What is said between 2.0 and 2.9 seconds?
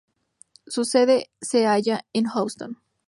en Houston.